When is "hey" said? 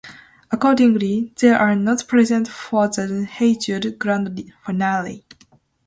3.23-3.53